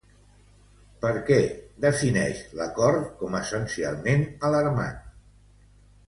Per 1.01 1.09
què 1.25 1.35
defineix 1.83 2.39
l'acord 2.59 3.03
com 3.19 3.37
essencialment 3.41 4.23
alarmant? 4.49 4.97